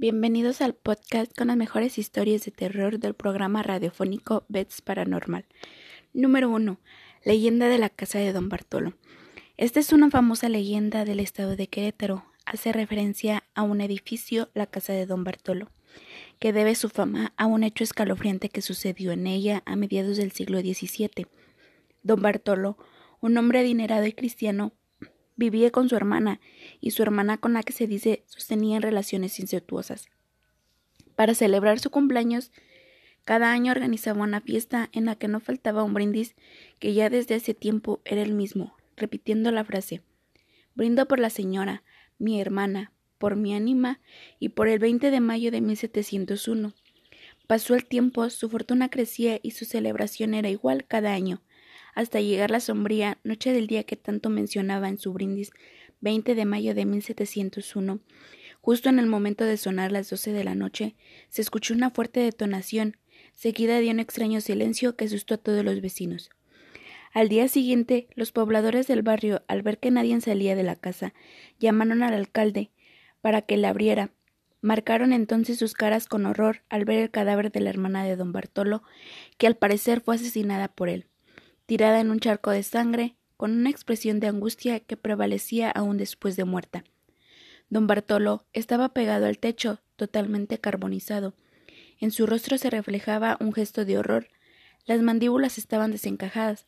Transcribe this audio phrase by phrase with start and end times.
[0.00, 5.44] Bienvenidos al podcast con las mejores historias de terror del programa radiofónico Bets Paranormal.
[6.14, 6.78] Número 1.
[7.24, 8.96] Leyenda de la casa de Don Bartolo.
[9.56, 12.24] Esta es una famosa leyenda del estado de Querétaro.
[12.46, 15.72] Hace referencia a un edificio, la casa de Don Bartolo,
[16.38, 20.30] que debe su fama a un hecho escalofriante que sucedió en ella a mediados del
[20.30, 21.26] siglo XVII.
[22.04, 22.78] Don Bartolo,
[23.20, 24.74] un hombre adinerado y cristiano,
[25.38, 26.40] vivía con su hermana
[26.80, 30.08] y su hermana con la que se dice sostenían relaciones incestuosas.
[31.14, 32.52] Para celebrar su cumpleaños,
[33.24, 36.34] cada año organizaba una fiesta en la que no faltaba un brindis
[36.80, 40.02] que ya desde hace tiempo era el mismo, repitiendo la frase
[40.74, 41.82] Brindo por la señora,
[42.18, 44.00] mi hermana, por mi ánima
[44.38, 46.72] y por el 20 de mayo de 1701.
[47.46, 51.42] Pasó el tiempo, su fortuna crecía y su celebración era igual cada año
[51.98, 55.50] hasta llegar la sombría noche del día que tanto mencionaba en su brindis,
[56.00, 57.98] 20 de mayo de 1701.
[58.60, 60.94] Justo en el momento de sonar las doce de la noche,
[61.28, 62.98] se escuchó una fuerte detonación,
[63.34, 66.30] seguida de un extraño silencio que asustó a todos los vecinos.
[67.12, 71.14] Al día siguiente, los pobladores del barrio, al ver que nadie salía de la casa,
[71.58, 72.70] llamaron al alcalde
[73.22, 74.12] para que la abriera.
[74.60, 78.30] Marcaron entonces sus caras con horror al ver el cadáver de la hermana de don
[78.30, 78.84] Bartolo,
[79.36, 81.08] que al parecer fue asesinada por él
[81.68, 86.34] tirada en un charco de sangre, con una expresión de angustia que prevalecía aún después
[86.34, 86.82] de muerta.
[87.68, 91.34] Don Bartolo estaba pegado al techo, totalmente carbonizado.
[92.00, 94.28] En su rostro se reflejaba un gesto de horror.
[94.86, 96.64] Las mandíbulas estaban desencajadas.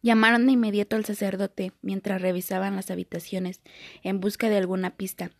[0.00, 3.60] Llamaron de inmediato al sacerdote mientras revisaban las habitaciones
[4.02, 5.30] en busca de alguna pista.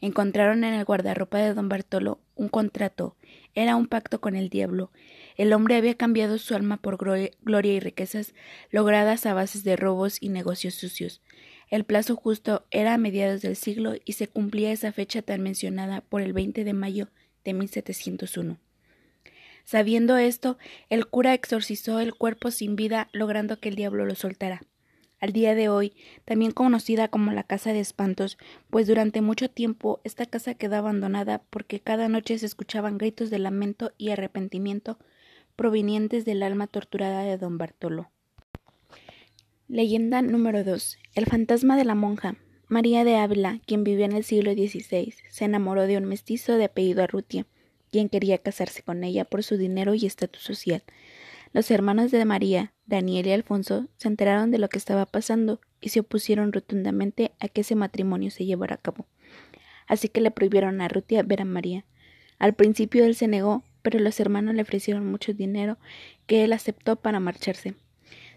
[0.00, 3.16] Encontraron en el guardarropa de don Bartolo un contrato.
[3.54, 4.90] Era un pacto con el diablo.
[5.36, 8.34] El hombre había cambiado su alma por gloria y riquezas
[8.70, 11.20] logradas a bases de robos y negocios sucios.
[11.68, 16.00] El plazo justo era a mediados del siglo y se cumplía esa fecha tan mencionada
[16.00, 17.08] por el 20 de mayo
[17.44, 18.58] de 1701.
[19.64, 24.62] Sabiendo esto, el cura exorcizó el cuerpo sin vida, logrando que el diablo lo soltara.
[25.20, 25.92] Al día de hoy,
[26.24, 28.38] también conocida como la Casa de Espantos,
[28.70, 33.38] pues durante mucho tiempo esta casa quedó abandonada porque cada noche se escuchaban gritos de
[33.38, 34.98] lamento y arrepentimiento
[35.56, 38.10] provenientes del alma torturada de don Bartolo.
[39.68, 40.98] Leyenda número 2.
[41.14, 42.36] El fantasma de la monja.
[42.68, 46.64] María de Ávila, quien vivió en el siglo XVI, se enamoró de un mestizo de
[46.64, 47.46] apellido Arrutia,
[47.90, 50.82] quien quería casarse con ella por su dinero y estatus social.
[51.52, 55.88] Los hermanos de María, Daniel y Alfonso, se enteraron de lo que estaba pasando y
[55.88, 59.06] se opusieron rotundamente a que ese matrimonio se llevara a cabo.
[59.88, 61.84] Así que le prohibieron a Arrutia ver a María.
[62.38, 65.76] Al principio él se negó, pero los hermanos le ofrecieron mucho dinero
[66.28, 67.74] que él aceptó para marcharse.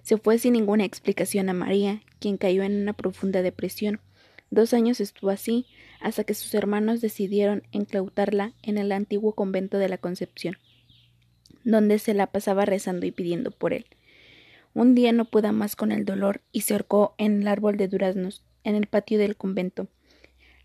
[0.01, 4.01] Se fue sin ninguna explicación a María, quien cayó en una profunda depresión.
[4.49, 5.67] Dos años estuvo así,
[6.01, 10.57] hasta que sus hermanos decidieron enclautarla en el antiguo convento de la Concepción,
[11.63, 13.85] donde se la pasaba rezando y pidiendo por él.
[14.73, 17.87] Un día no pudo más con el dolor y se ahorcó en el árbol de
[17.87, 19.87] duraznos, en el patio del convento.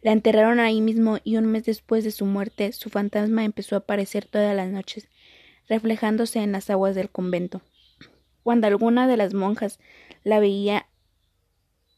[0.00, 3.80] La enterraron ahí mismo y un mes después de su muerte su fantasma empezó a
[3.80, 5.08] aparecer todas las noches,
[5.68, 7.62] reflejándose en las aguas del convento.
[8.42, 9.78] Cuando alguna de las monjas
[10.24, 10.86] la veía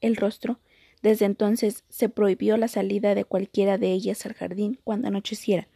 [0.00, 0.58] el rostro,
[1.02, 5.68] desde entonces se prohibió la salida de cualquiera de ellas al jardín cuando anocheciera.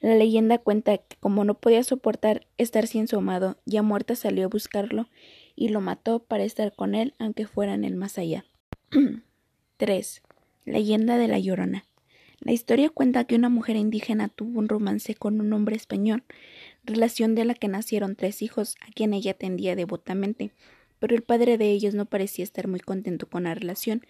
[0.00, 4.44] La leyenda cuenta que como no podía soportar estar sin su amado, ya muerta salió
[4.44, 5.08] a buscarlo
[5.54, 8.44] y lo mató para estar con él aunque fuera en el más allá.
[9.78, 10.22] 3.
[10.64, 11.84] Leyenda de la Llorona.
[12.40, 16.22] La historia cuenta que una mujer indígena tuvo un romance con un hombre español,
[16.84, 20.52] relación de la que nacieron tres hijos, a quien ella atendía devotamente,
[20.98, 24.04] pero el padre de ellos no parecía estar muy contento con la relación,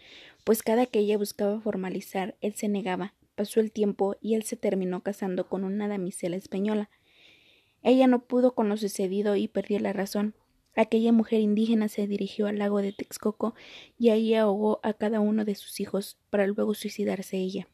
[0.45, 3.15] pues cada que ella buscaba formalizar, él se negaba.
[3.37, 6.91] Pasó el tiempo y él se terminó casando con una damisela española.
[7.83, 10.35] Ella no pudo con lo sucedido y perdió la razón,
[10.77, 13.55] Aquella mujer indígena se dirigió al lago de Texcoco
[13.99, 17.67] y ahí ahogó a cada uno de sus hijos para luego suicidarse ella.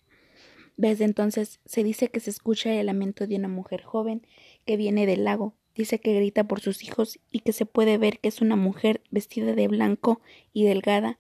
[0.77, 4.25] Desde entonces se dice que se escucha el lamento de una mujer joven
[4.65, 8.21] que viene del lago, dice que grita por sus hijos y que se puede ver
[8.21, 10.21] que es una mujer vestida de blanco
[10.53, 11.19] y delgada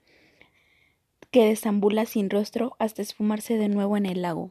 [1.32, 4.50] que desambula sin rostro hasta esfumarse de nuevo en el lago.